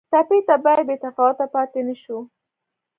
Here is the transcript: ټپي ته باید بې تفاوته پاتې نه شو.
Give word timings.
ټپي 0.11 0.39
ته 0.47 0.55
باید 0.63 0.83
بې 0.87 0.95
تفاوته 1.03 1.45
پاتې 1.53 1.79
نه 1.87 1.95
شو. 2.01 2.17